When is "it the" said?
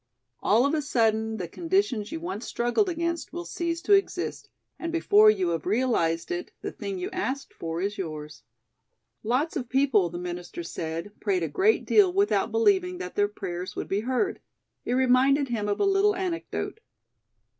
6.31-6.71